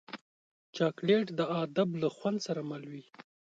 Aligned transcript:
چاکلېټ 0.75 1.27
د 1.39 1.41
ادب 1.63 1.89
له 2.01 2.07
خوند 2.15 2.37
سره 2.47 2.61
مل 2.69 2.83
وي. 2.91 3.03